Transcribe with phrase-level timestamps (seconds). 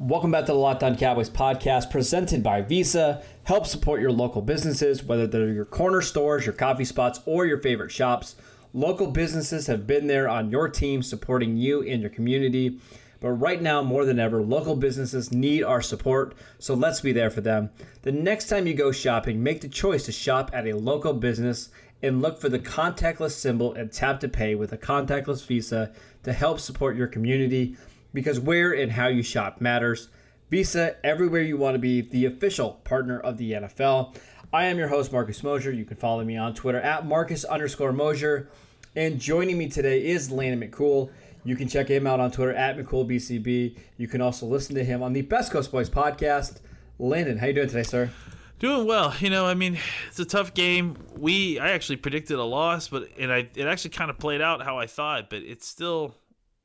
[0.00, 3.20] Welcome back to the Locked On Cowboys podcast presented by Visa.
[3.42, 7.58] Help support your local businesses, whether they're your corner stores, your coffee spots, or your
[7.58, 8.36] favorite shops.
[8.72, 12.78] Local businesses have been there on your team supporting you and your community.
[13.18, 17.30] But right now, more than ever, local businesses need our support, so let's be there
[17.30, 17.70] for them.
[18.02, 21.70] The next time you go shopping, make the choice to shop at a local business
[22.04, 26.32] and look for the contactless symbol and tap to pay with a contactless Visa to
[26.32, 27.76] help support your community
[28.12, 30.08] because where and how you shop matters.
[30.50, 34.16] Visa, everywhere you want to be, the official partner of the NFL.
[34.52, 35.70] I am your host, Marcus Mosher.
[35.70, 38.48] You can follow me on Twitter at Marcus underscore Mosher.
[38.96, 41.10] And joining me today is Landon McCool.
[41.44, 43.76] You can check him out on Twitter at McCoolBCB.
[43.96, 46.60] You can also listen to him on the Best Coast Boys podcast.
[46.98, 48.10] Landon, how you doing today, sir?
[48.58, 49.46] Doing well, you know.
[49.46, 50.96] I mean, it's a tough game.
[51.16, 54.62] We, I actually predicted a loss, but and I, it actually kind of played out
[54.62, 55.30] how I thought.
[55.30, 56.16] But it's still,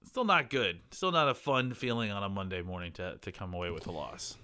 [0.05, 0.79] still not good.
[0.91, 3.91] Still not a fun feeling on a Monday morning to to come away with a
[3.91, 4.37] loss.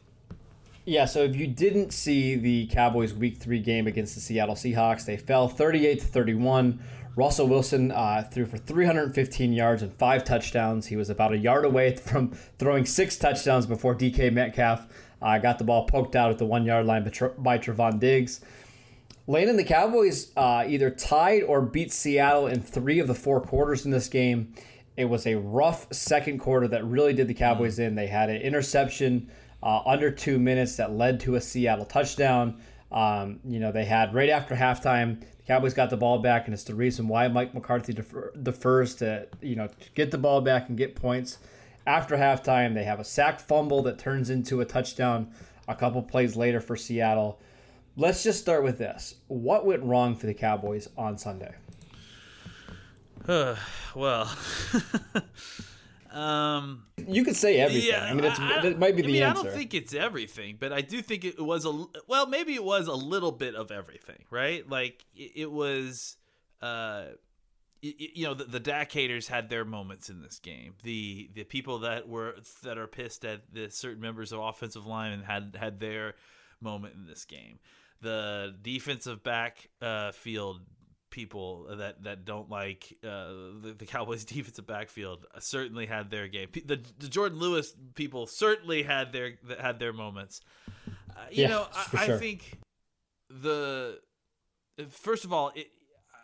[0.85, 5.05] Yeah, so if you didn't see the Cowboys Week Three game against the Seattle Seahawks,
[5.05, 6.81] they fell 38 to 31.
[7.15, 10.87] Russell Wilson uh, threw for 315 yards and five touchdowns.
[10.87, 14.87] He was about a yard away from throwing six touchdowns before DK Metcalf
[15.21, 17.99] uh, got the ball poked out at the one yard line by, Tra- by Trevon
[17.99, 18.41] Diggs.
[19.27, 23.85] Landon, the Cowboys uh, either tied or beat Seattle in three of the four quarters
[23.85, 24.53] in this game.
[25.00, 27.95] It was a rough second quarter that really did the Cowboys in.
[27.95, 29.31] They had an interception
[29.64, 32.61] uh, under two minutes that led to a Seattle touchdown.
[32.92, 36.54] Um, you know, they had right after halftime, the Cowboys got the ball back, and
[36.54, 40.42] it's the reason why Mike McCarthy defer, defers to, you know, to get the ball
[40.42, 41.38] back and get points.
[41.88, 45.32] After halftime, they have a sack fumble that turns into a touchdown
[45.70, 47.39] a couple plays later for Seattle.
[47.95, 49.15] Let's just start with this.
[49.30, 51.54] What went wrong for the Cowboys on Sunday?
[53.95, 54.35] well,
[56.11, 57.89] um, You could say everything.
[57.89, 59.41] yeah, I mean, it's, I- that might be I the mean, answer.
[59.41, 62.63] I don't think it's everything, but I do think it was a well, maybe it
[62.63, 64.67] was a little bit of everything, right?
[64.67, 66.17] Like it, it was,
[66.61, 67.05] uh,
[67.81, 70.73] you know, the, the Dak haters had their moments in this game.
[70.83, 75.11] The the people that were that are pissed at the certain members of offensive line
[75.11, 76.15] and had had their
[76.59, 77.59] moment in this game.
[78.01, 80.61] The defensive back uh, field
[81.09, 86.49] people that that don't like uh, the, the Cowboys defensive backfield certainly had their game.
[86.53, 90.42] The, the Jourdan Lewis people certainly had their had their moments.
[91.09, 92.58] Uh, you Yeah, know, I, I think
[93.30, 93.99] the
[94.89, 95.67] first of all, it,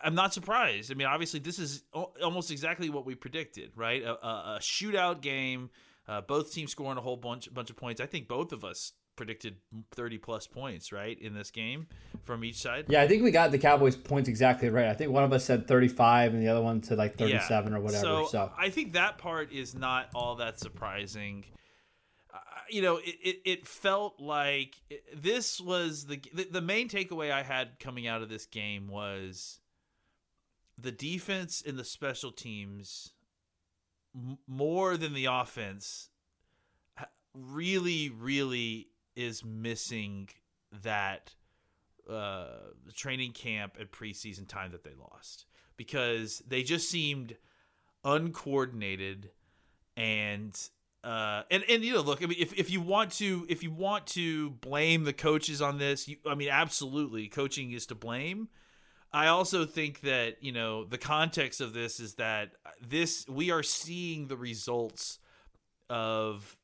[0.03, 0.91] I'm not surprised.
[0.91, 4.01] I mean, obviously, this is al- almost exactly what we predicted, right?
[4.03, 5.69] A, a, a shootout game,
[6.07, 7.99] uh, both teams scoring a whole bunch bunch of points.
[8.01, 9.55] I think both of us predicted
[9.91, 11.87] 30 plus points, right, in this game
[12.23, 12.85] from each side.
[12.87, 14.87] yeah, I think we got the Cowboys points exactly right.
[14.87, 17.79] I think one of us said 35 and the other one said like 37 or
[17.79, 18.03] whatever.
[18.03, 21.45] So, So, I think that part is not all that surprising.
[22.33, 22.37] Uh,
[22.69, 24.75] you know, it, it, it felt like
[25.15, 29.59] this was the, the the main takeaway I had coming out of this game was
[30.77, 33.13] the defense and the special teams
[34.13, 36.09] m- more than the offense
[37.33, 40.29] really really is missing
[40.83, 41.33] that
[42.09, 42.47] uh,
[42.93, 45.45] training camp and preseason time that they lost.
[45.77, 47.35] Because they just seemed
[48.05, 49.31] uncoordinated
[49.97, 50.57] and
[51.03, 53.71] uh, and and you know look I mean if, if you want to if you
[53.71, 58.47] want to blame the coaches on this you, I mean absolutely coaching is to blame.
[59.11, 62.51] I also think that you know the context of this is that
[62.81, 65.19] this we are seeing the results
[65.89, 66.57] of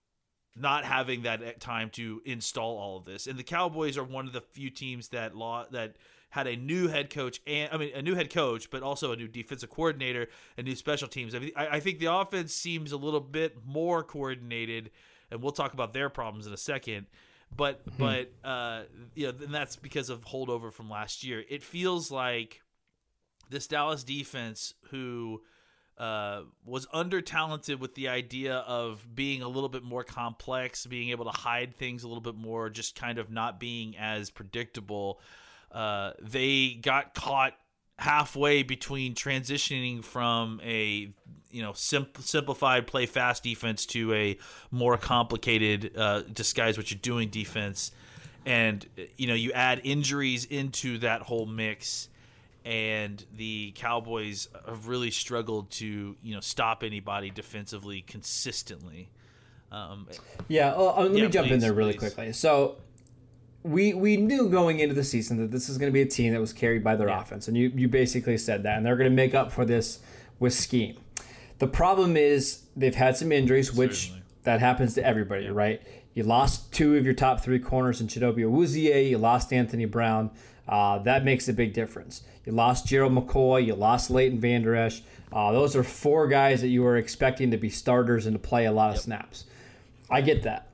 [0.55, 3.27] not having that time to install all of this.
[3.27, 5.95] And the Cowboys are one of the few teams that law that
[6.31, 9.15] had a new head coach and I mean a new head coach, but also a
[9.15, 10.27] new defensive coordinator
[10.57, 11.35] and new special teams.
[11.35, 14.91] I mean, I, I think the offense seems a little bit more coordinated,
[15.29, 17.07] and we'll talk about their problems in a second.
[17.55, 18.83] But but uh,
[19.13, 21.43] you know, and that's because of holdover from last year.
[21.49, 22.61] It feels like
[23.49, 25.41] this Dallas defense who
[25.97, 31.09] uh, was under talented with the idea of being a little bit more complex, being
[31.09, 35.19] able to hide things a little bit more, just kind of not being as predictable.
[35.71, 37.53] Uh, they got caught
[38.01, 41.13] halfway between transitioning from a
[41.51, 44.37] you know simp- simplified play fast defense to a
[44.71, 47.91] more complicated uh, disguise what you're doing defense
[48.45, 48.87] and
[49.17, 52.09] you know you add injuries into that whole mix
[52.65, 59.09] and the cowboys have really struggled to you know stop anybody defensively consistently
[59.71, 60.07] um,
[60.49, 61.99] Yeah, uh, uh, let Yeah, me jump in there really please.
[62.13, 62.33] quickly.
[62.33, 62.75] So
[63.63, 66.33] we we knew going into the season that this is going to be a team
[66.33, 67.21] that was carried by their Yeah.
[67.21, 69.99] offense, and you you basically said that, and they're going to make up for this
[70.39, 70.97] with scheme.
[71.59, 74.23] The problem is they've had some injuries, which Certainly.
[74.43, 75.81] that happens to everybody, right?
[76.15, 80.31] You lost two of your top three corners in Chidobe Awuzie, you lost Anthony Brown.
[80.67, 82.23] Uh, that makes a big difference.
[82.45, 85.01] You lost Gerald McCoy, you lost Leighton Vander Esch.
[85.31, 88.65] Uh, those are four guys that you were expecting to be starters and to play
[88.65, 89.45] a lot of snaps.
[90.09, 90.67] I get that.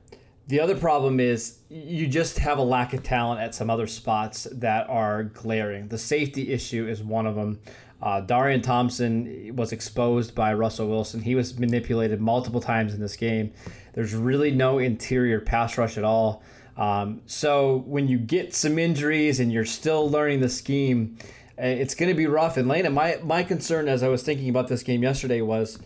[0.48, 4.48] The other problem is you just have a lack of talent at some other spots
[4.50, 5.88] that are glaring.
[5.88, 7.60] The safety issue is one of them.
[8.00, 11.20] Uh, Darian Thompson was exposed by Russell Wilson.
[11.20, 13.52] He was manipulated multiple times in this game.
[13.92, 16.42] There's really no interior pass rush at all.
[16.78, 21.18] Um, so when you get some injuries and you're still learning the scheme,
[21.58, 22.56] eh, it's going to be rough.
[22.56, 25.80] And Lena, my my concern as I was thinking about this game yesterday was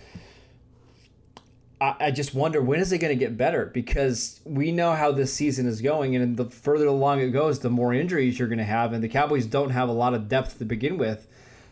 [1.80, 5.10] I, I just wonder when is it going to get better because we know how
[5.10, 8.58] this season is going, and the further along it goes, the more injuries you're going
[8.58, 11.26] to have, and the Cowboys don't have a lot of depth to begin with.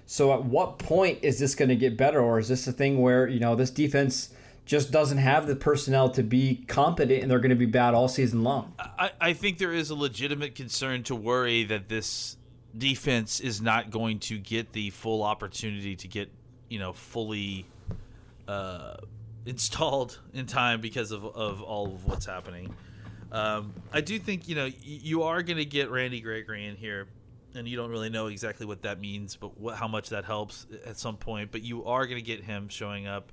[0.06, 3.00] So, at what point is this going to get better, or is this a thing
[3.00, 4.30] where you know this defense
[4.70, 8.06] just doesn't have the personnel to be competent, and they're going to be bad all
[8.06, 8.72] season long?
[8.78, 12.36] I, I think there is a legitimate concern to worry that this
[12.78, 16.30] defense is not going to get the full opportunity to get
[16.68, 17.66] you know fully
[18.46, 18.94] uh,
[19.44, 22.72] installed in time because of, of all of what's happening.
[23.32, 27.08] Um, I do think you know you are going to get Randy Gregory in here,
[27.56, 30.68] and you don't really know exactly what that means, but what, how much that helps
[30.86, 31.50] at some point.
[31.50, 33.32] But you are going to get him showing up.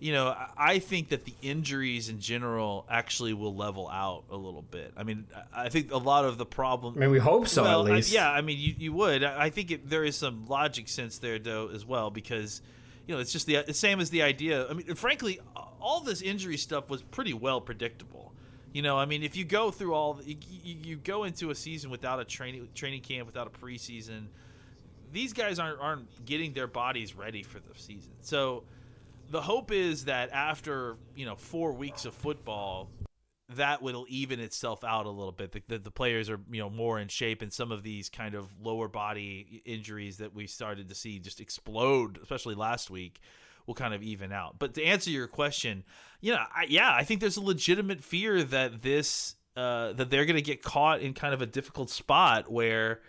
[0.00, 4.36] You know, I- I think that the injuries in general actually will level out a
[4.36, 4.92] little bit.
[4.96, 6.94] I mean, I I think a lot of the problem.
[6.96, 8.12] I mean, we hope so well, at I- least.
[8.12, 9.24] yeah, I mean, you, you would.
[9.24, 12.62] I I think it, there is some logic sense there, though, as well, because
[13.06, 14.68] you know it's just the, same as the idea.
[14.68, 15.40] I mean, frankly,
[15.80, 18.32] all this injury stuff was pretty well predictable.
[18.72, 21.90] You know, I mean, if you go through all, you you go into a season
[21.90, 24.26] without a training training camp, without a preseason,
[25.12, 28.12] these guys aren't aren't getting their bodies ready for the season.
[28.20, 28.62] So
[29.30, 32.90] the hope is that after you know four weeks of football,
[33.50, 35.52] that will even itself out a little bit.
[35.52, 38.34] The, the, the players are you know more in shape, and some of these kind
[38.34, 43.20] of lower body injuries that we started to see just explode, especially last week,
[43.66, 44.58] will kind of even out.
[44.58, 45.84] But to answer your question,
[46.20, 50.24] you know, I, yeah, I think there's a legitimate fear that this uh, that they're
[50.26, 53.00] going to get caught in kind of a difficult spot where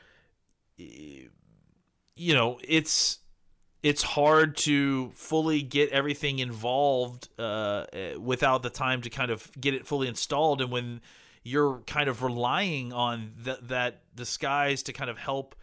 [0.77, 3.19] you know it's
[3.81, 9.49] it's hard to fully get everything involved uh, eh, without the time to kind of
[9.59, 10.61] get it fully installed.
[10.61, 11.01] And when
[11.43, 15.55] you're kind of relying on th- that disguise to kind of help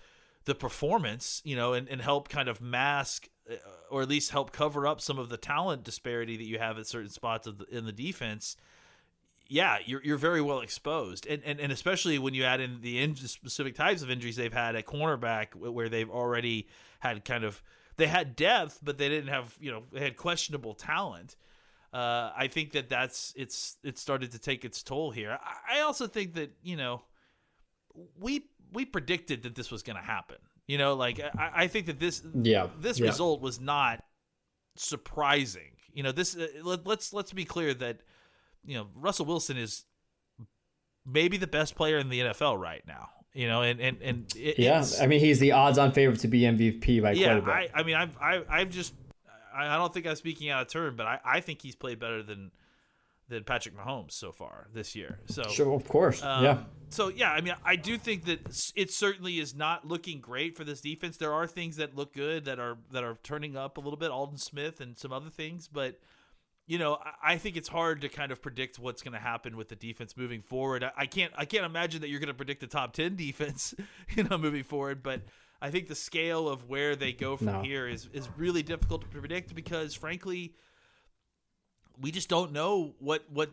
[0.47, 3.55] the performance you know and, and help kind of mask uh,
[3.91, 6.87] or at least help cover up some of the talent disparity that you have at
[6.87, 8.57] certain spots the, in the defense
[9.49, 12.99] yeah, you're you're very well exposed, and and, and especially when you add in the
[12.99, 16.69] in- specific types of injuries they've had at cornerback, where they've already
[16.99, 17.63] had kind of
[17.97, 21.37] they had depth, but they didn't have you know they had questionable talent.
[21.93, 25.39] Uh, I think that that's it's it started to take its toll here.
[25.43, 27.03] I, I also think that you know
[28.19, 30.37] we we predicted that this was going to happen.
[30.67, 33.07] You know, like I, I think that this Yeah, this yeah.
[33.07, 34.05] result was not
[34.75, 35.73] surprising.
[35.93, 38.01] You know, this uh, let, let's let's be clear that
[38.65, 39.85] you know Russell Wilson is
[41.07, 43.09] maybe the best player in the NFL right now.
[43.37, 46.41] You know, and and and it, Yeah, I mean he's the odds-on favorite to be
[46.41, 47.27] MVP by yeah.
[47.27, 47.71] quite a bit.
[47.75, 48.95] I I mean I've I, I've just
[49.55, 51.99] I, I don't think I'm speaking out of turn, but I, I think he's played
[51.99, 52.51] better than
[53.29, 55.19] than Patrick Mahomes so far this year.
[55.27, 56.23] So sure, of course.
[56.23, 60.21] um, yeah, So yeah, I mean, I do think that it certainly is not looking
[60.21, 61.17] great for this defense.
[61.17, 64.11] There are things that look good that are that are turning up a little bit,
[64.11, 65.99] Aldon Smith and some other things, but
[66.67, 69.69] you know, I, think it's hard to kind of predict what's going to happen with
[69.69, 70.83] the defense moving forward.
[70.83, 73.75] I, I can't I can't imagine that you're going to predict the top ten defense,
[74.17, 75.23] you know, moving forward, but.
[75.59, 77.63] I think the scale of where they go from No.
[77.63, 80.55] here is, is really difficult to predict because, frankly,
[81.99, 83.53] we just don't know what what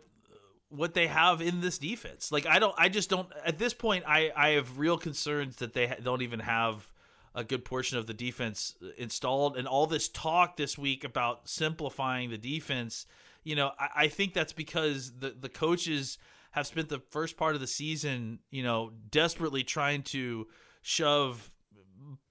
[0.68, 2.30] what they have in this defense.
[2.30, 3.30] Like I don't, I just don't.
[3.46, 6.92] At this point, I I have real concerns that they don't even have
[7.36, 12.30] a good portion of the defense installed, and all this talk this week about simplifying
[12.30, 13.06] the defense.
[13.44, 16.18] You know, I, I think that's because the the coaches
[16.52, 20.48] have spent the first part of the season, you know, desperately trying to
[20.84, 21.52] shove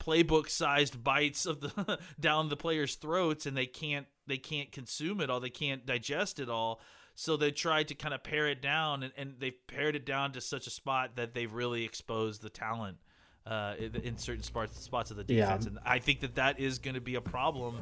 [0.00, 5.20] playbook sized bites of the down the players' throats and they can't they can't consume
[5.20, 6.80] it all, they can't digest it all.
[7.14, 10.32] So they tried to kind of pare it down and, and they've pared it down
[10.32, 12.98] to such a spot that they've really exposed the talent
[13.46, 15.64] uh, in, in certain spots spots of the defense.
[15.64, 15.70] Yeah.
[15.70, 17.76] And I think that that is going to be a problem.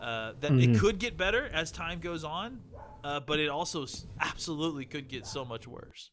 [0.00, 0.74] Uh, that Mm-hmm.
[0.76, 2.60] it could get better as time goes on,
[3.02, 3.84] uh, but it also
[4.20, 6.10] absolutely could get so much worse.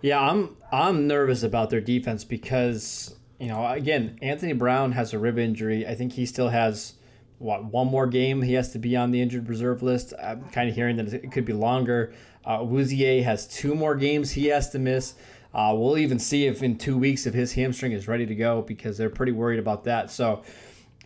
[0.00, 5.18] Yeah, I'm I'm nervous about their defense because you know again Anthony Brown has a
[5.18, 5.86] rib injury.
[5.86, 6.94] I think he still has
[7.38, 10.12] what one more game he has to be on the injured reserve list.
[10.22, 12.12] I'm kind of hearing that it could be longer.
[12.44, 15.14] Uh, Awuzie has two more games he has to miss.
[15.54, 18.62] Uh, we'll even see if in two weeks if his hamstring is ready to go
[18.62, 20.10] because they're pretty worried about that.
[20.10, 20.42] So,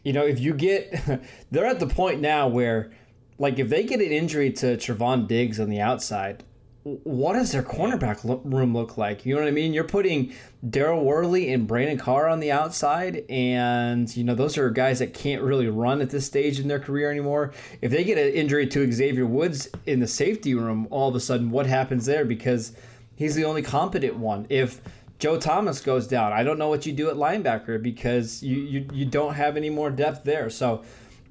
[0.02, 2.90] you know, if you get, they're at the point now where,
[3.38, 6.45] like, if they get an injury to Trevon Diggs on the outside,
[6.85, 9.26] what does their cornerback lo- room look like?
[9.26, 9.75] You know what I mean?
[9.75, 10.33] You're putting
[10.67, 15.12] Daryl Worley and Brandon Carr on the outside, and you know those are guys that
[15.12, 17.52] can't really run at this stage in their career anymore.
[17.83, 21.21] If they get an injury to Xavier Woods in the safety room, all of a
[21.21, 22.25] sudden, what happens there?
[22.25, 22.73] Because
[23.19, 24.47] he's the only competent one.
[24.49, 24.81] If
[25.19, 28.87] Joe Thomas goes down, I don't know what you do at linebacker because you you,
[28.93, 30.49] you don't have any more depth there.
[30.49, 30.85] So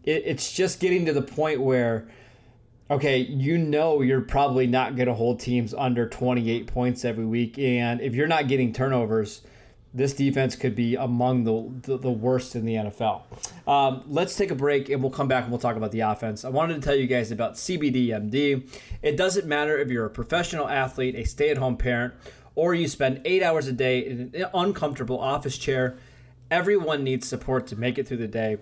[0.04, 2.08] it, it's just getting to the point where
[2.92, 7.58] okay, you know you're probably not going to hold teams under 28 points every week.
[7.58, 9.42] And if you're not getting turnovers,
[9.94, 13.22] this defense could be among the, the, the worst in the NFL.
[13.68, 16.46] Um, let's take a break and we'll come back and we'll talk about the offense.
[16.46, 18.70] I wanted to tell you guys about CBDMD.
[19.02, 22.14] It doesn't matter if you're a professional athlete, a stay at home parent,
[22.56, 25.98] or you spend eight hours a day in an uncomfortable office chair.
[26.52, 28.58] Everyone needs support to make it through the day.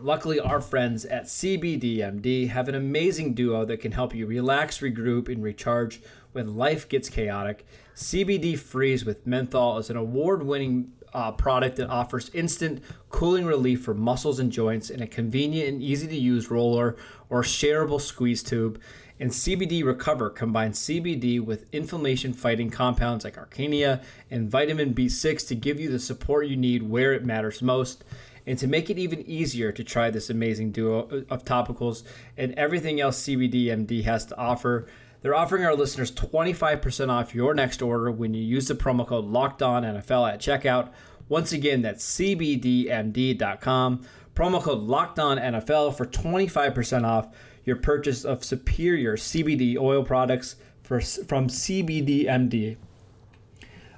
[0.00, 5.28] Luckily, our friends at CBDMD have an amazing duo that can help you relax, regroup,
[5.28, 6.00] and recharge
[6.32, 7.66] when life gets chaotic.
[7.98, 13.82] CBD Freeze with Menthol is an award winning uh, product that offers instant cooling relief
[13.82, 16.96] for muscles and joints in a convenient and easy to use roller
[17.28, 18.80] or shareable squeeze tube.
[19.18, 24.00] And CBD Recover combines CBD with inflammation fighting compounds like Arnica
[24.30, 28.04] and vitamin B6 to give you the support you need where it matters most.
[28.46, 32.04] And to make it even easier to try this amazing duo of topicals
[32.36, 34.86] and everything else CBDMD has to offer,
[35.20, 39.24] they're offering our listeners 25% off your next order when you use the promo code
[39.24, 40.90] Locked On NFL at checkout.
[41.28, 44.06] Once again, that's cbdmd.com.
[44.34, 47.28] Promo code Locked On NFL for 25% off
[47.64, 52.76] your purchase of superior CBD oil products for, from CBDMD.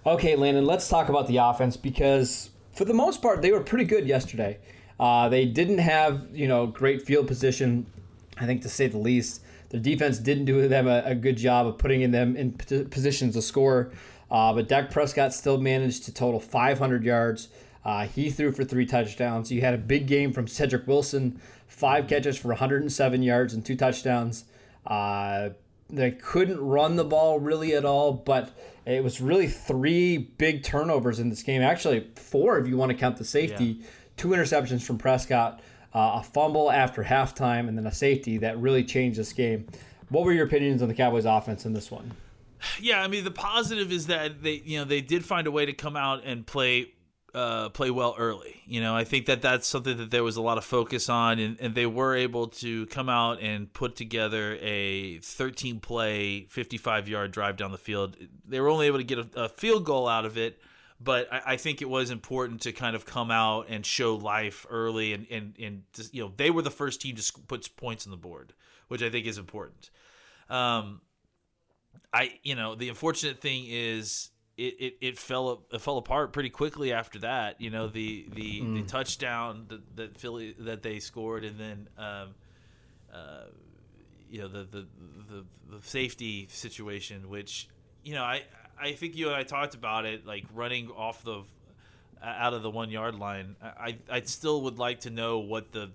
[0.06, 3.84] Okay, Landon, let's talk about the offense because for the most part they were pretty
[3.84, 4.58] good yesterday.
[4.98, 7.86] Uh, they didn't have you know great field position,
[8.38, 9.42] I think to say the least.
[9.70, 12.84] Their defense didn't do them a, a good job of putting in them in p-
[12.84, 13.92] positions to score.
[14.30, 17.48] Uh, but Dak Prescott still managed to total 500 yards.
[17.84, 19.50] Uh, he threw for three touchdowns.
[19.50, 23.76] You had a big game from Cedric Wilson, five catches for 107 yards and two
[23.76, 24.44] touchdowns.
[24.86, 25.50] Uh,
[25.88, 28.50] they couldn't run the ball really at all, but
[28.86, 31.62] it was really three big turnovers in this game.
[31.62, 33.80] Actually, four if you want to count the safety.
[34.16, 35.60] Two interceptions from Prescott,
[35.94, 39.66] uh, a fumble after halftime, and then a safety that really changed this game.
[40.08, 42.12] What were your opinions on the Cowboys' offense in this one?
[42.78, 45.64] Yeah, I mean the positive is that they you know they did find a way
[45.66, 46.92] to come out and play
[47.34, 48.62] uh, play well early.
[48.66, 51.38] You know, I think that that's something that there was a lot of focus on,
[51.38, 57.08] and, and they were able to come out and put together a 13 play, 55
[57.08, 58.16] yard drive down the field.
[58.46, 60.60] They were only able to get a, a field goal out of it,
[61.00, 64.66] but I, I think it was important to kind of come out and show life
[64.68, 68.06] early, and and and just, you know they were the first team to put points
[68.06, 68.52] on the board,
[68.88, 69.90] which I think is important.
[70.48, 71.00] Um,
[72.12, 76.50] I you know the unfortunate thing is it, it, it fell it fell apart pretty
[76.50, 77.60] quickly after that.
[77.60, 82.34] You know the the, the touchdown that, that Philly that they scored and then um,
[83.12, 83.44] uh,
[84.28, 84.86] you know the, the
[85.30, 85.44] the
[85.76, 87.68] the safety situation, which
[88.04, 88.42] you know I
[88.80, 91.40] I think you and I talked about it like running off the
[92.22, 93.56] uh, out of the one yard line.
[93.62, 95.90] I I still would like to know what the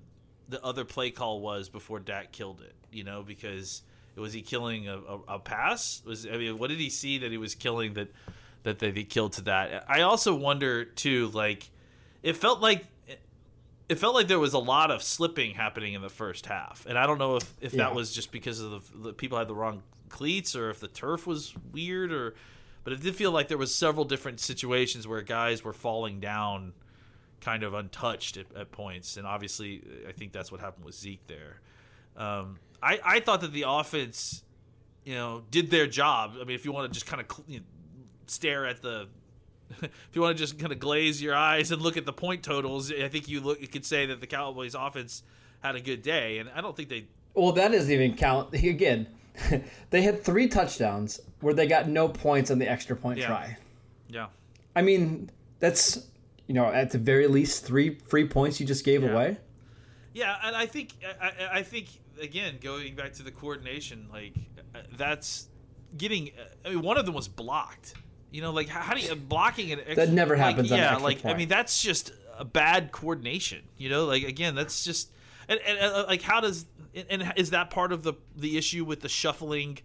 [0.49, 2.75] the other play call was before Dak killed it.
[2.91, 3.81] You know because
[4.15, 6.01] was he killing a, a, a, pass?
[6.05, 8.09] Was I mean, what did he see that he was killing that
[8.63, 9.85] that they killed to that?
[9.89, 11.69] I also wonder too, like
[12.23, 12.85] it felt like
[13.87, 16.97] it felt like there was a lot of slipping happening in the first half, and
[16.97, 17.83] I don't know if, if Yeah.
[17.83, 20.87] that was just because of the, the people had the wrong cleats or if the
[20.87, 22.33] turf was weird or,
[22.85, 26.71] but it did feel like there was several different situations where guys were falling down,
[27.41, 31.25] kind of untouched at, at points, and obviously I think that's what happened with Zeke
[31.27, 31.59] there.
[32.15, 34.43] Um, I, I thought that the offense,
[35.03, 36.35] you know, did their job.
[36.39, 37.65] I mean, if you want to just kind of cl- you know,
[38.27, 39.07] stare at the
[39.81, 42.43] if you want to just kind of glaze your eyes and look at the point
[42.43, 45.23] totals, I think you look you could say that the Cowboys offense
[45.61, 47.07] had a good day, and I don't think they.
[47.33, 48.53] Well, that doesn't even count.
[48.53, 49.07] Again,
[49.89, 53.27] they had three touchdowns where they got no points on the extra point Yeah.
[53.27, 53.57] try.
[54.07, 54.27] Yeah,
[54.75, 56.07] I mean, that's
[56.47, 59.09] you know at the very least three free points you just gave Yeah.
[59.11, 59.37] away.
[60.13, 61.87] yeah, and I think I, I- think
[62.21, 64.33] again going back to the coordination, like
[64.73, 65.47] uh, that's
[65.97, 66.31] getting.
[66.63, 67.95] I mean, one of them was blocked.
[68.31, 70.83] You know, like how, do you blocking an extra, That never like, happens on an
[70.83, 73.61] Yeah, like I mean that's just a bad coordination.
[73.77, 75.09] You know, like again that's just
[75.47, 76.65] and, and uh, like how does
[77.09, 79.79] and is that part of the the issue with the shuffling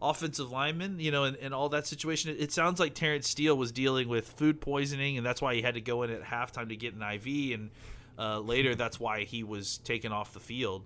[0.00, 1.00] offensive linemen?
[1.00, 2.34] You know, and, and all that situation.
[2.38, 5.74] It, sounds like Terrence Steele was dealing with food poisoning, and that's why he had
[5.74, 7.70] to go in at halftime to get an IV, and
[8.18, 10.84] uh, later that's why he was taken off the field.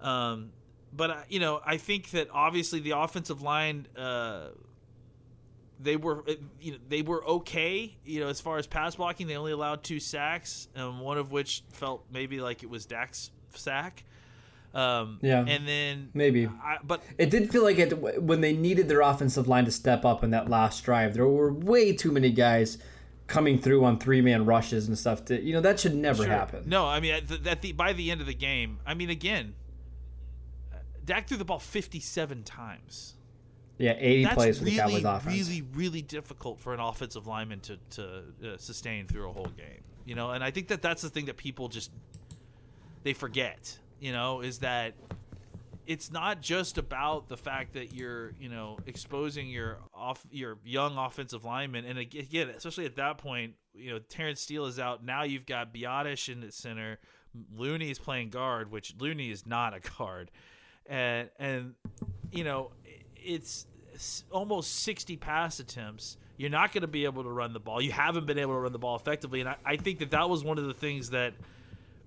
[0.00, 0.50] Um,
[0.92, 4.48] but uh, you know, I think that obviously the offensive line, uh,
[5.78, 7.96] they were, uh, you know, they were okay.
[8.04, 11.32] You know, as far as pass blocking, they only allowed two sacks, um, one of
[11.32, 14.04] which felt maybe like it was Dak's sack.
[14.72, 15.44] Um, Yeah.
[15.46, 16.46] and then Maybe.
[16.46, 20.04] I, but It did feel like it when they needed their offensive line to step
[20.04, 21.14] up in that last drive.
[21.14, 22.78] There were way too many guys
[23.26, 25.24] coming through on three man rushes and stuff.
[25.26, 26.32] To, you know that should never Sure.
[26.32, 26.64] happen.
[26.68, 29.10] No, I mean at the, at the by the end of the game, I mean
[29.10, 29.54] again,
[30.72, 33.14] uh, Dak threw the ball fifty-seven times.
[33.78, 35.48] Yeah, eighty That's plays for the really, Cowboys offense.
[35.48, 38.04] really, really difficult for an offensive lineman to to
[38.44, 39.82] uh, sustain through a whole game.
[40.04, 41.90] You know, and I think that that's the thing that people just
[43.02, 43.78] they forget.
[44.00, 44.94] You know, is that
[45.86, 50.96] it's not just about the fact that you're you know exposing your off your young
[50.96, 55.04] offensive lineman and again especially at that point you know Terrence Steele is out.
[55.04, 56.98] Now you've got Biadasz in the center.
[57.56, 60.30] Looney is playing guard which Looney is not a guard.
[60.86, 61.74] And and
[62.30, 62.70] you know
[63.16, 63.66] it's
[64.30, 66.16] almost 60 pass attempts.
[66.36, 67.82] You're not going to be able to run the ball.
[67.82, 69.40] You haven't been able to run the ball effectively.
[69.40, 71.34] And I, I think that that was one of the things that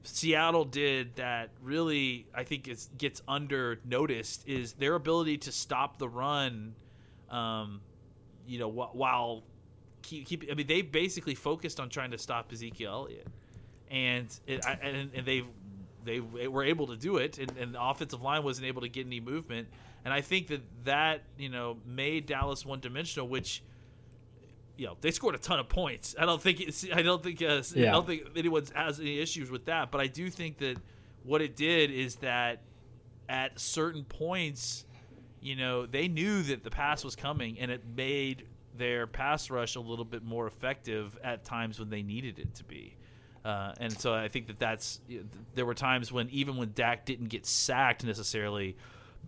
[0.03, 5.97] Seattle did that really I think is gets under noticed is their ability to stop
[5.97, 6.75] the run.
[7.29, 7.81] Um,
[8.45, 9.43] you know, wh- while
[10.01, 13.27] keep, keep I mean they basically focused on trying to stop Ezekiel Elliott,
[13.89, 15.43] and it, I, and, and they
[16.03, 19.05] they were able to do it, and, and the offensive line wasn't able to get
[19.05, 19.69] any movement.
[20.03, 23.63] And I think that that you know made Dallas one dimensional, which
[24.77, 26.15] you know they scored a ton of points.
[26.17, 29.51] I don't think it's, I don't think uh, I don't think anyone has any issues
[29.51, 29.91] with that.
[29.91, 30.77] But I do think that
[31.23, 32.61] what it did is that
[33.29, 34.85] at certain points,
[35.41, 39.75] you know, they knew that the pass was coming, and it made their pass rush
[39.75, 42.95] a little bit more effective at times when they needed it to be.
[43.45, 45.01] Uh, and so I think that that's
[45.53, 48.77] there were times when even when Dak didn't get sacked necessarily,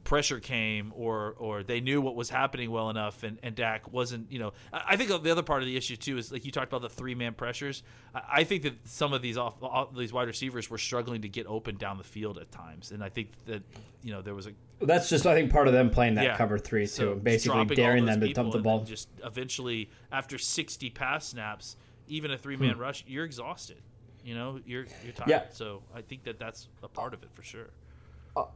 [0.04, 4.32] pressure came or or they knew what was happening well enough and, and Dak wasn't
[4.32, 6.72] you know I, think the other part of the issue too is like you talked
[6.72, 7.82] about the three man pressures
[8.14, 11.48] I, think that some of these off, off these wide receivers were struggling to get
[11.48, 13.64] open down the field at times and I think that
[14.04, 16.38] you know there was a That's just I think part of them playing that yeah.
[16.38, 18.84] cover three So too, basically daring them to dump the ball.
[18.84, 21.78] Just eventually, after 60 pass snaps,
[22.08, 22.68] even a three Hmm.
[22.68, 23.82] man rush, you're exhausted.
[24.24, 25.30] You know, you're you're tired.
[25.30, 25.44] Yeah.
[25.52, 27.70] So I think that that's a part of it for sure.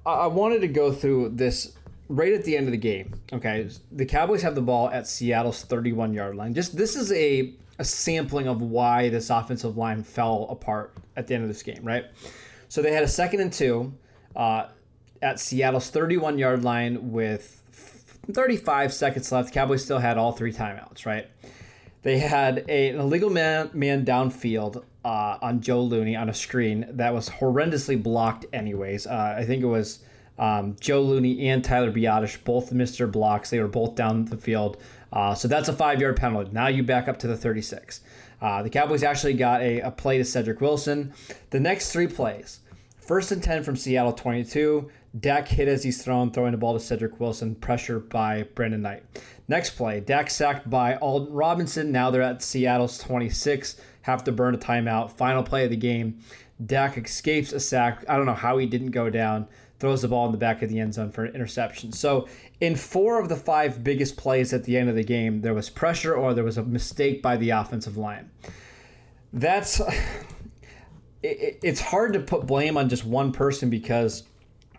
[0.05, 1.73] I- wanted to go through this
[2.07, 3.13] right at the end of the game.
[3.31, 6.53] Okay, the Cowboys have the ball at Seattle's 31 yard line.
[6.53, 11.33] Just this is a a sampling of why this offensive line fell apart at the
[11.33, 12.05] end of this game, right?
[12.67, 13.93] So they had a second and two
[14.35, 14.67] uh,
[15.21, 17.63] at Seattle's 31 yard line with
[18.31, 19.53] 35 seconds left.
[19.53, 21.27] Cowboys still had all three timeouts, right?
[22.01, 26.85] They had a, an illegal man, man downfield uh, on Joe Looney on a screen
[26.91, 29.07] that was horrendously blocked, anyways.
[29.07, 29.99] Uh, I think it was
[30.37, 33.49] um, Joe Looney and Tyler Biadasz both missed their blocks.
[33.49, 34.77] They were both down the field.
[35.11, 36.51] Uh, so that's a five yard penalty.
[36.51, 38.01] Now you back up to the 36.
[38.41, 41.13] Uh, the Cowboys actually got a, a play to Cedric Wilson.
[41.49, 42.59] The next three plays
[42.99, 44.89] first and 10 from Seattle 22.
[45.17, 49.03] Dak hit as he's thrown, throwing the ball to Cedric Wilson, pressure by Brandon Knight.
[49.47, 51.91] Next play, Dak sacked by Alton Robinson.
[51.91, 55.11] Now they're at Seattle's 26, have to burn a timeout.
[55.11, 56.19] Final play of the game,
[56.63, 58.05] Dak escapes a sack.
[58.07, 59.47] I don't know how he didn't go down,
[59.79, 61.91] throws the ball in the back of the end zone for an interception.
[61.91, 62.27] So,
[62.61, 65.71] in four of the five biggest plays at the end of the game, there was
[65.71, 68.29] pressure or there was a mistake by the offensive line.
[69.33, 69.81] That's.
[71.21, 74.23] it's hard to put blame on just one person because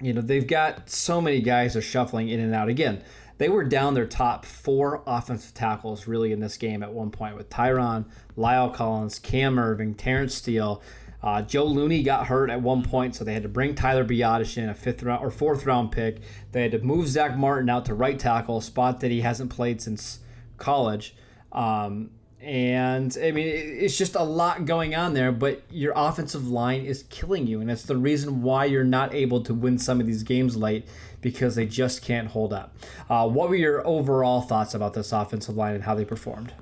[0.00, 2.68] you know they've got so many guys are shuffling in and out.
[2.68, 3.02] Again
[3.38, 7.34] they were down their top four offensive tackles really in this game at one point
[7.36, 8.04] with tyron
[8.36, 10.82] La'el Collins cam irving terrence steele.
[11.22, 14.56] Uh, joe looney got hurt at one point so they had to bring tyler Biadasz
[14.56, 16.20] in a fifth round or fourth round pick.
[16.52, 19.50] They had to move zach martin out to right tackle a spot that he hasn't
[19.50, 20.20] played since
[20.58, 21.14] college.
[21.52, 22.10] Um,
[22.42, 27.04] And I mean, it's just a lot going on there, but your offensive line is
[27.10, 27.60] killing you.
[27.60, 30.86] And it's the reason why you're not able to win some of these games late
[31.20, 32.74] because they just can't hold up.
[33.10, 36.54] Uh, what were your overall thoughts about this offensive line and how they performed?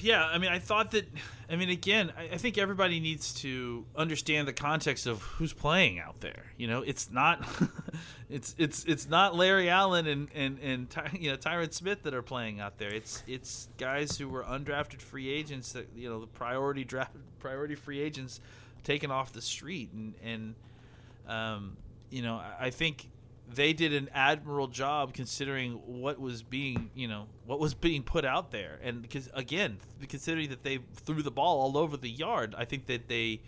[0.00, 1.06] Yeah, I mean, I thought that.
[1.50, 5.98] I mean, again, I, I think everybody needs to understand the context of who's playing
[5.98, 6.44] out there.
[6.56, 7.46] You know, it's not,
[8.30, 12.14] it's it's it's not Larry Allen and and and Ty, you know Tyron Smith that
[12.14, 12.92] are playing out there.
[12.92, 17.74] It's it's guys who were undrafted free agents that you know the priority draft priority
[17.74, 18.40] free agents
[18.82, 20.54] taken off the street and and
[21.28, 21.76] um,
[22.10, 23.08] you know I, I think
[23.52, 28.24] they did an admirable job considering what was being you know what was being put
[28.24, 32.54] out there and because again considering that they threw the ball all over the yard
[32.56, 33.40] i think that they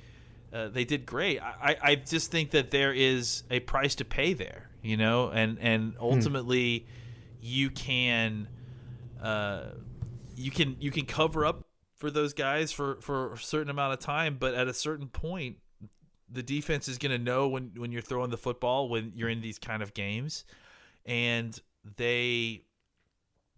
[0.53, 4.33] uh, they did great I, I just think that there is a price to pay
[4.33, 6.87] there you know and and ultimately hmm.
[7.41, 8.49] you can
[9.23, 9.63] uh,
[10.35, 14.01] you can you can cover up for those guys for for a certain amount of
[14.01, 15.57] time but at a certain point
[16.31, 19.41] the defense is going to know when when you're throwing the football when you're in
[19.41, 20.45] these kind of games,
[21.05, 21.59] and
[21.97, 22.63] they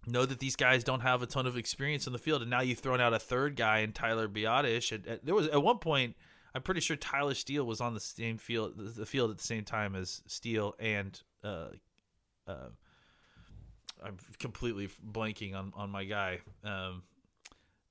[0.07, 2.43] know that these guys don't have a ton of experience in the field.
[2.43, 5.21] And now you've thrown out a third guy in Tyler Biadasz.
[5.23, 6.17] there was at one point,
[6.55, 9.65] I'm pretty sure Tyler Steele was on the same field, the field at the same
[9.65, 11.21] time as Steele and.
[11.43, 11.69] Uh,
[12.47, 12.69] uh,
[14.03, 16.41] I'm completely blanking on, on my guy.
[16.65, 17.03] Um,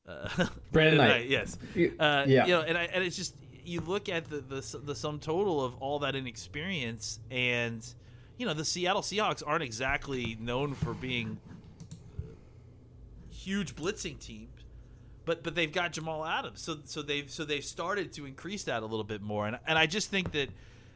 [0.08, 1.08] uh, Brandon Knight.
[1.10, 1.30] Knight.
[1.30, 1.58] Yes.
[2.00, 2.46] Uh, yeah.
[2.46, 5.64] You know, and I, and it's just you look at the, the the sum total
[5.64, 7.86] of all that inexperience, and
[8.38, 11.40] you know the Seattle Seahawks aren't exactly known for being
[13.30, 14.57] huge blitzing teams,
[15.28, 18.82] but but they've got Jamal Adams, so so they've so they've started to increase that
[18.82, 20.50] a little bit more, and and I just think that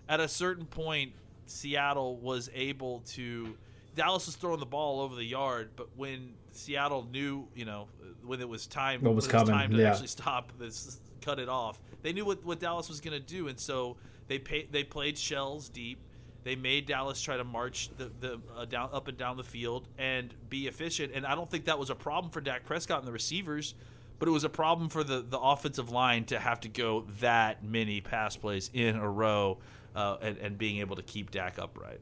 [0.10, 1.12] at a certain point,
[1.46, 3.56] Seattle was able to.
[3.94, 7.90] Dallas was throwing the ball over the yard, but when Seattle knew, you know,
[8.26, 9.92] when it was time, what was coming, was time to yeah.
[9.92, 13.50] actually stop this, cut it off, they knew what, what Dallas was going to do,
[13.50, 13.98] and so
[14.30, 16.00] they pay, they played shells deep.
[16.46, 19.90] They made Dallas try to march the, the uh, down up and down the field
[19.98, 21.12] and be efficient.
[21.14, 23.76] And I don't think that was a problem for Dak Prescott and the receivers,
[24.22, 27.64] but it was a problem for the, the offensive line to have to go that
[27.64, 29.58] many pass plays in a row
[29.96, 32.00] uh, and, and being able to keep Dak upright.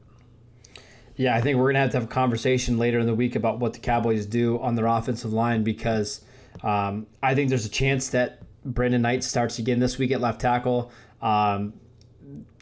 [1.16, 3.58] Yeah, I think we're gonna have to have a conversation later in the week about
[3.58, 6.20] what the Cowboys do on their offensive line because
[6.62, 10.42] um, I think there's a chance that Brandon Knight starts again this week at left
[10.42, 10.92] tackle.
[11.22, 11.72] Um,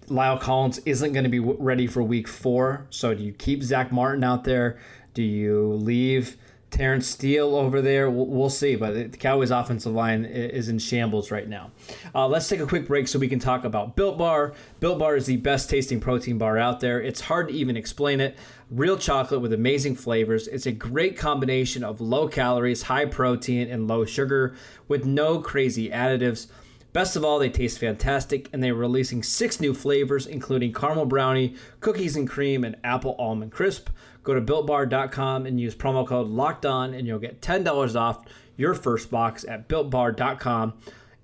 [0.07, 2.87] La'el Collins isn't going to be ready for week four.
[2.90, 4.79] So do you keep Zach Martin out there?
[5.14, 6.37] Do you leave
[6.70, 8.11] Terrence Steele over there?
[8.11, 8.76] We'll, we'll see.
[8.76, 11.70] But the Cowboys' offensive line is in shambles right now.
[12.14, 14.54] Uh, let's take a quick break so we can talk about Built Bar.
[14.81, 17.00] Built Bar is the best tasting protein bar out there.
[17.00, 18.37] It's hard to even explain it
[18.70, 20.46] real chocolate with amazing flavors.
[20.48, 24.54] It's a great combination of low calories, high protein, and low sugar
[24.88, 26.48] with no crazy additives.
[26.92, 31.54] Best of all, they taste fantastic, and they're releasing six new flavors, including caramel brownie,
[31.81, 33.90] cookies and cream, and apple almond crisp.
[34.29, 38.27] Go to builtbar.com and use promo code locked on, and you'll get $10 off
[38.59, 40.75] your first box at builtbar.com.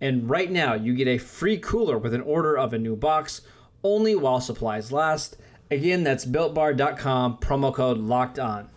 [0.01, 3.43] And right now, you get a free cooler with an order of a new box
[3.83, 5.37] only while supplies last.
[5.71, 8.71] Again, that's builtbar.com, promo code locked on.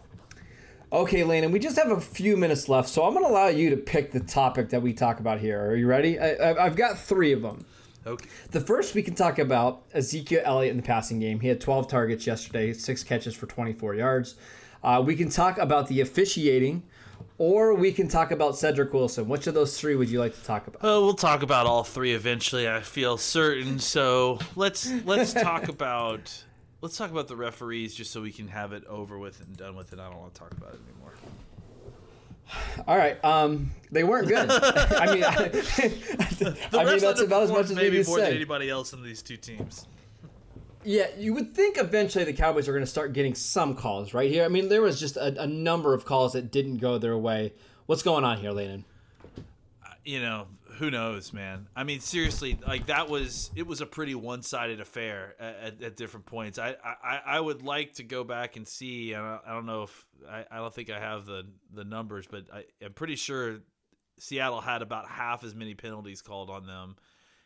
[0.92, 3.70] Okay, Landon, we just have a few minutes left, so I'm going to allow you
[3.70, 5.68] to pick the topic that we talk about here.
[5.68, 6.20] Are you ready?
[6.20, 7.66] I, have got three of them.
[8.08, 8.30] Okay.
[8.52, 11.42] The first we can talk about Ezekiel Elliott in the passing game.
[11.42, 14.36] He had 12 targets yesterday, six catches for 24 yards.
[14.84, 16.84] Uh, we can talk about the officiating,
[17.38, 19.28] or we can talk about Cedric Wilson.
[19.28, 20.82] Which of those three would you like to talk about?
[20.84, 22.70] Oh, we'll talk about all three eventually.
[22.70, 23.80] I feel certain.
[23.80, 26.44] So let's let's talk about
[26.82, 29.76] let's talk about the referees just so we can have it over with and done
[29.76, 30.00] with it.
[30.00, 31.14] I don't want to talk about it anymore.
[32.88, 33.24] All right.
[33.24, 34.50] Um, they weren't good.
[34.52, 35.36] I mean, I,
[36.74, 38.26] I mean that's about as much as maybe more say.
[38.26, 39.88] than anybody else in these two teams.
[40.84, 44.32] Yeah, you would think eventually the Cowboys are going to start getting some calls right
[44.32, 44.46] here.
[44.46, 47.54] I mean, there was just a, a number of calls that didn't go their way.
[47.88, 48.86] What's going on here, Landon?
[50.08, 51.68] You know, who knows, man?
[51.76, 55.98] I mean, seriously, like that was it was a pretty one sided affair at, at,
[55.98, 56.58] different points.
[56.58, 59.14] I, I I would like to go back and see.
[59.14, 61.44] I don't, know if I, I don't think I have the
[61.74, 63.58] the numbers, but I, I'm pretty sure
[64.18, 66.96] Seattle had about half as many penalties called on them.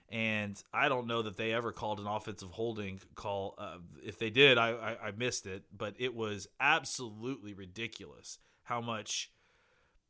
[0.10, 3.56] And I don't know that they ever called an offensive holding call.
[3.58, 5.64] Uh, if they did, I, I, I missed it.
[5.76, 9.32] But it was absolutely ridiculous how much,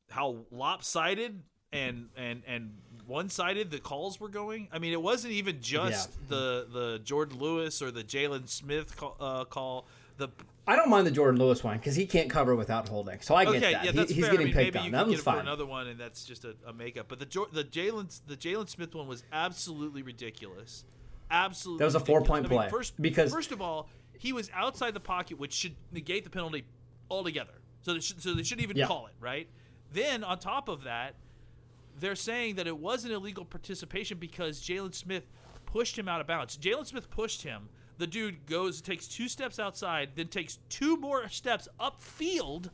[0.09, 2.71] how lopsided and and and
[3.07, 4.67] one sided the calls were going.
[4.71, 6.25] I mean, it wasn't even just yeah.
[6.29, 9.87] the the Jourdan Lewis or the Jaylon Smith call, uh, call.
[10.17, 10.29] The
[10.67, 13.19] I don't mind the Jourdan Lewis one because he can't cover without holding.
[13.21, 13.71] So I get okay, that.
[13.71, 14.91] yeah, He- that's he's getting I mean, picked maybe on.
[14.91, 15.39] That could was get it for fine.
[15.39, 17.07] another one, and that's just a, a makeup.
[17.07, 20.85] But the the Jalen the Jaylon Smith one was absolutely ridiculous.
[21.33, 23.87] Absolutely, That was a four-point I mean, play, First, because- first of all,
[24.19, 26.65] he was outside the pocket, which should negate the penalty
[27.09, 27.53] altogether.
[27.83, 28.87] So they should, so they shouldn't even Yeah.
[28.87, 29.47] call it, right?
[29.93, 31.15] Then on top of that,
[32.01, 35.23] they're saying that it was an illegal participation because Jaylon Smith
[35.65, 36.57] pushed him out of bounds.
[36.57, 37.69] Jaylon Smith pushed him.
[37.97, 42.69] The dude goes, takes two steps outside, then takes two more steps upfield,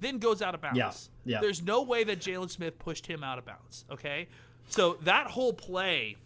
[0.00, 0.78] then goes out of bounds.
[0.78, 1.40] Yeah, yeah.
[1.40, 3.84] There's no way that Jaylon Smith pushed him out of bounds.
[3.90, 4.26] Okay,
[4.68, 6.16] so that whole play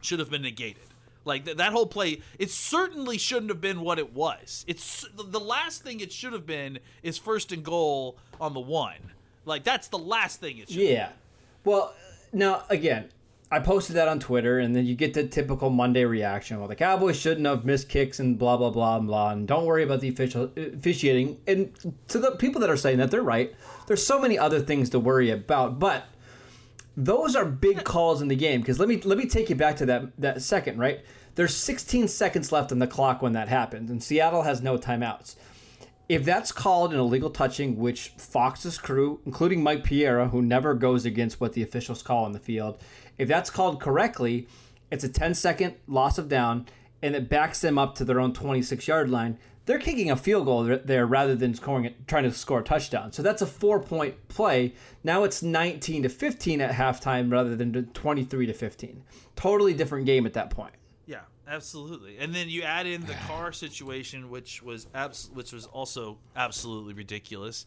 [0.00, 0.82] should have been negated.
[1.24, 4.64] Like th- that whole play, it certainly shouldn't have been what it was.
[4.68, 8.60] It's the- the last thing it should have been is first and goal on the
[8.60, 9.12] one.
[9.46, 10.82] Like that's the last thing it should.
[10.82, 11.10] Yeah.
[11.64, 11.94] Well,
[12.32, 13.08] now again,
[13.50, 16.58] I posted that on Twitter, and then you get the typical Monday reaction.
[16.58, 19.30] Well, the Cowboys shouldn't have missed kicks and blah blah blah and blah.
[19.30, 21.38] And don't worry about the official officiating.
[21.46, 21.72] And
[22.08, 23.54] to the people that are saying that, they're right.
[23.86, 26.06] There's so many other things to worry about, but
[26.96, 28.60] those are big calls in the game.
[28.60, 30.78] Because let me let me take you back to that that second.
[30.78, 34.76] Right, there's 16 seconds left on the clock when that happens, and Seattle has no
[34.76, 35.36] timeouts.
[36.08, 41.06] If that's called an illegal touching, which Fox's crew, including Mike Pereira, who never goes
[41.06, 42.78] against what the officials call on the field,
[43.16, 44.46] if that's called correctly,
[44.90, 46.66] it's a 10 second loss of down
[47.02, 49.38] and it backs them up to their own 26 yard line.
[49.66, 53.12] They're kicking a field goal there- rather than scoring it, trying to score a touchdown.
[53.12, 54.74] So that's a four point play.
[55.02, 59.02] Now it's 19 to 15 at halftime rather than 23 to 15.
[59.36, 60.74] Totally different game at that point.
[61.46, 62.18] Absolutely.
[62.18, 66.94] And then you add in the car situation, which was abs- which was also absolutely
[66.94, 67.66] ridiculous.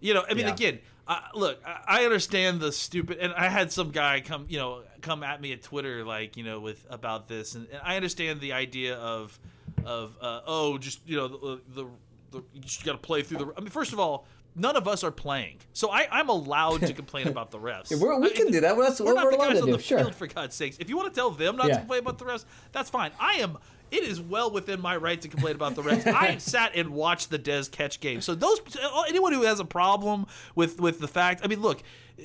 [0.00, 0.52] You know, I mean, Yeah.
[0.54, 4.58] again, I, look, I I understand the stupid, and I had some guy come, you
[4.58, 7.96] know, come at me at Twitter, like, you know, with about this, and, and I
[7.96, 9.38] understand the idea of,
[9.84, 11.86] of, uh, oh, just you know, the, the,
[12.32, 13.52] the you just got to play through the.
[13.56, 14.26] I mean, first of all.
[14.58, 17.90] None of us are playing, so I, I'm allowed to complain about the refs.
[17.98, 18.76] we're- we I- can do that.
[18.76, 19.98] That's we're what not we're the guys on do, the sure.
[19.98, 20.76] field, for God's sakes.
[20.78, 21.74] If you want to tell them not Yeah.
[21.74, 23.10] to complain about the refs, that's fine.
[23.20, 23.58] I am.
[23.90, 26.06] It is well within my right to complain about the refs.
[26.06, 28.20] I sat and watched the Dez catch game.
[28.20, 28.60] So those
[29.08, 31.82] anyone who has a problem with with the fact, I mean, look,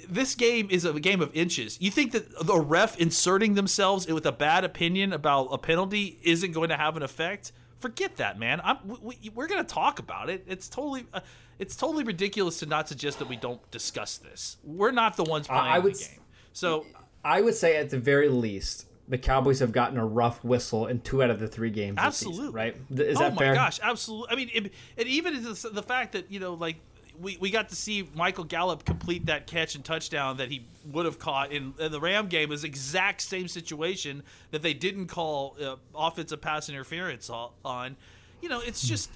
[0.09, 1.77] this game is a game of inches.
[1.79, 6.51] You think that the ref inserting themselves with a bad opinion about a penalty isn't
[6.51, 7.53] going to have an effect?
[7.77, 8.59] Forget that, man.
[8.63, 10.43] I'm, we, we're going to talk about it.
[10.49, 11.05] It's totally.
[11.13, 11.19] Uh,
[11.59, 14.57] it's totally ridiculous to not suggest that we don't discuss this.
[14.63, 16.19] We're not the ones playing I would the game.
[16.53, 16.85] So
[17.23, 21.01] I would say at the very least, the Cowboys have gotten a rough whistle in
[21.01, 21.97] two out of the three games.
[21.97, 22.55] this season, Absolutely.
[22.55, 22.75] right?
[22.91, 23.53] Is oh that my fair?
[23.53, 24.27] gosh, absolutely.
[24.31, 26.77] I mean, it, and even the, the fact that you know, like
[27.19, 31.05] we, we got to see Michael Gallup complete that catch and touchdown that he would
[31.05, 35.55] have caught in, in the Ram game is exact same situation that they didn't call
[35.63, 37.95] uh, offensive pass interference on.
[38.41, 39.09] You know, it's just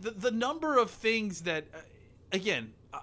[0.00, 1.78] the the number of things that, uh,
[2.32, 3.00] again, I,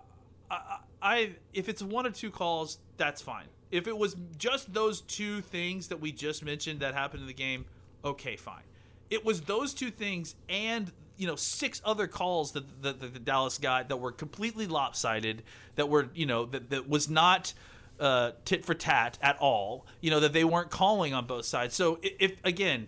[0.50, 3.46] I, I if it's one or two calls, that's fine.
[3.72, 7.34] If it was just those two things that we just mentioned that happened in the
[7.34, 7.66] game,
[8.06, 8.62] okay, fine.
[9.10, 13.58] It was those two things and you know six other calls that, that the Dallas
[13.58, 15.44] got that were completely lopsided,
[15.76, 17.54] that were you know that that was not
[18.00, 19.86] uh, tit for tat at all.
[20.02, 21.76] You know that they weren't calling on both sides.
[21.76, 22.88] So if, if again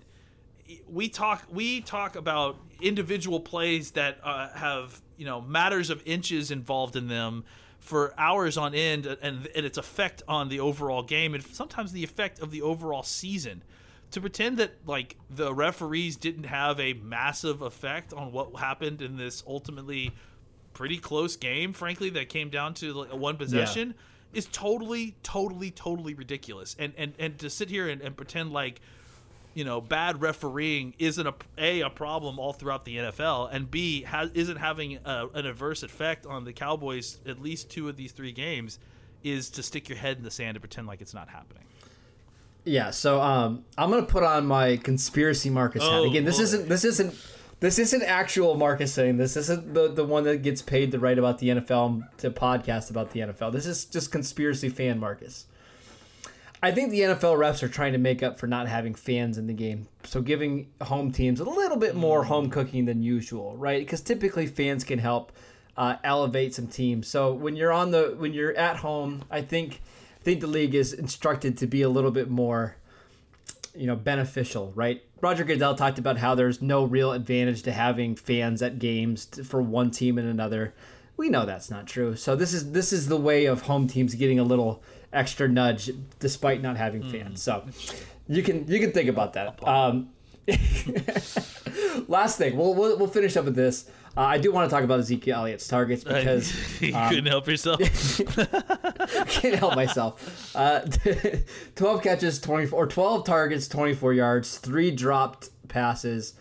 [0.87, 6.51] we talk we talk about individual plays that uh, have you know matters of inches
[6.51, 7.43] involved in them
[7.79, 12.03] for hours on end and, and its effect on the overall game and sometimes the
[12.03, 13.63] effect of the overall season.
[14.11, 19.17] To pretend that like the referees didn't have a massive effect on what happened in
[19.17, 20.13] this ultimately
[20.73, 23.93] pretty close game frankly that came down to like one possession
[24.33, 26.75] is totally totally totally ridiculous.
[26.79, 28.81] And and and to sit here and, and pretend like
[29.55, 34.03] you know, bad refereeing isn't a a a problem all throughout the NFL, and b
[34.03, 38.11] has, isn't having a, an adverse effect on the Cowboys at least two of these
[38.11, 38.77] three games,
[39.23, 41.63] is to stick your head in the sand and pretend like it's not happening.
[42.65, 42.91] Yeah.
[42.91, 46.25] So um, I'm gonna put on my conspiracy Marcus hat Oh, again.
[46.25, 46.43] This boy.
[46.43, 46.69] isn't.
[46.69, 47.15] This isn't.
[47.61, 49.35] This isn't actual Marcus saying this.
[49.35, 52.89] This isn't the, the one that gets paid to write about the NFL to podcast
[52.89, 53.53] about the NFL.
[53.53, 55.45] This is just conspiracy fan Marcus.
[56.65, 59.45] I think the NFL refs are trying to make up for not having fans in
[59.45, 63.85] the game, so giving home teams a little bit more home cooking than usual, right?
[63.85, 65.31] Because typically fans can help
[65.77, 67.07] uh, elevate some teams.
[67.07, 69.79] So when you're on the when you're at home, I think
[70.19, 72.77] I think the league is instructed to be a little bit more,
[73.75, 75.03] you know, beneficial, right?
[75.21, 79.61] Roger Goodell talked about how there's no real advantage to having fans at games for
[79.61, 80.73] one team and another.
[81.15, 82.15] We know that's not true.
[82.15, 84.81] So this is this is the way of home teams getting a little
[85.13, 87.41] extra nudge despite not having fans.
[87.41, 87.65] So
[88.27, 89.65] you can you can think about that.
[89.67, 90.09] Um,
[92.07, 93.89] last thing, we'll, we'll we'll finish up with this.
[94.17, 97.47] Uh, I do want to talk about Ezekiel Elliott's targets because you um, couldn't help
[97.47, 97.79] yourself.
[99.27, 100.55] can't help myself.
[100.55, 100.81] Uh,
[101.75, 106.33] 12 catches, 24 or 12 targets, 24 yards, three dropped passes.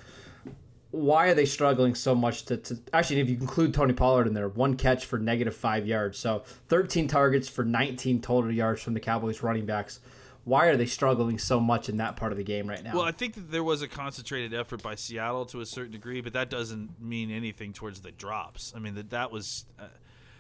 [0.95, 4.35] Why are they struggling so much to, to actually if you include Tony Pollard in
[4.35, 6.19] there, one catch for negative five yards.
[6.19, 10.01] So 13 targets for 19 total yards from the Cowboys running backs.
[10.45, 12.95] Why are they struggling so much in that part of the game right now?
[12.95, 16.21] Well, I think that there was a concentrated effort by Seattle to a certain degree,
[16.21, 18.73] but that doesn't mean anything towards the drops.
[18.77, 19.85] I mean, that that was, uh,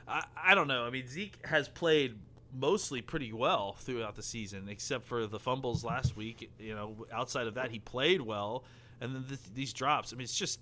[0.06, 0.84] I, I don't know.
[0.84, 2.16] I mean, Zeke has played
[2.52, 6.50] mostly pretty well throughout the season, except for the fumbles last week.
[6.58, 8.64] You know, outside of that, he played well,
[9.00, 10.12] and then th- these drops.
[10.12, 10.60] I mean, it's just.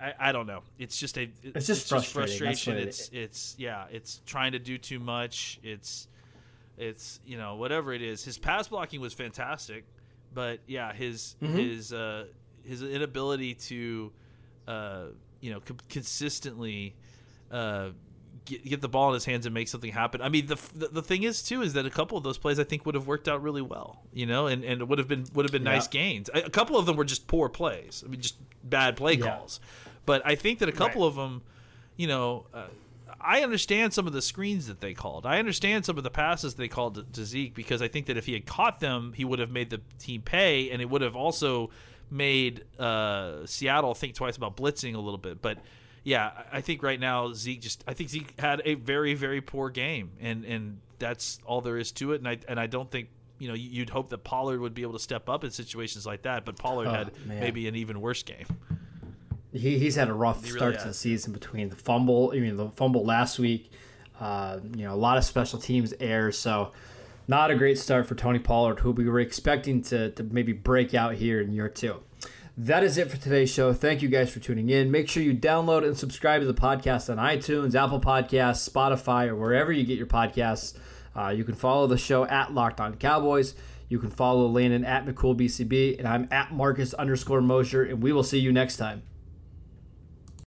[0.00, 0.62] I, I don't know.
[0.78, 1.28] It's just a.
[1.42, 2.44] It's just frustrating.
[2.44, 2.76] That's frustration.
[2.76, 3.86] it it's it's yeah.
[3.90, 5.58] It's trying to do too much.
[5.62, 6.06] It's
[6.76, 8.24] it's you know whatever it is.
[8.24, 9.84] His pass blocking was fantastic,
[10.32, 11.56] but yeah, his Mm-hmm.
[11.56, 12.26] his uh,
[12.64, 14.12] his inability to
[14.68, 15.04] uh,
[15.40, 16.94] you know co- consistently
[17.50, 17.90] uh,
[18.48, 20.20] get, get the ball in his hands and make something happen.
[20.20, 22.58] I mean, the, the the thing is too is that a couple of those plays
[22.58, 25.08] I think would have worked out really well, you know, and and it would have
[25.08, 25.72] been would have been Yeah.
[25.74, 26.28] nice gains.
[26.34, 28.02] A, a couple of them were just poor plays.
[28.04, 29.36] I mean, just bad play Yeah.
[29.36, 29.60] calls.
[30.06, 31.42] But I think that a couple of them,
[31.96, 32.46] you know.
[32.52, 32.64] Uh,
[33.20, 35.26] I understand some of the screens that they called.
[35.26, 38.16] I understand some of the passes they called to, to Zeke because I think that
[38.16, 41.02] if he had caught them, he would have made the team pay, and it would
[41.02, 41.70] have also
[42.10, 45.42] made uh, Seattle think twice about blitzing a little bit.
[45.42, 45.58] But
[46.08, 49.68] yeah, I think right now Zeke just I think Zeke had a very very poor
[49.68, 52.16] game, and and that's all there is to it.
[52.20, 54.94] And I and I don't think you know you'd hope that Pollard would be able
[54.94, 57.40] to step up in situations like that, but Pollard Oh, had man.
[57.40, 58.46] maybe an even worse game.
[59.52, 62.40] he, he's had a rough He really start to the season between the fumble, I
[62.40, 63.70] mean the fumble last week,
[64.20, 66.38] uh, you know, a lot of special teams errors.
[66.38, 66.72] So
[67.26, 70.94] not a great start for Tony Pollard, who we were expecting to, to maybe break
[70.94, 72.02] out here in year two.
[72.60, 73.72] That is it for today's show.
[73.72, 74.90] Thank you guys for tuning in.
[74.90, 79.36] Make sure you download and subscribe to the podcast on iTunes, Apple Podcasts, Spotify, or
[79.36, 80.76] wherever you get your podcasts.
[81.14, 83.54] Uh, you can follow the show at Locked On Cowboys.
[83.88, 88.24] You can follow Landon at McCoolBCB, and I'm at Marcus underscore Mosher, and we will
[88.24, 89.04] see you next time.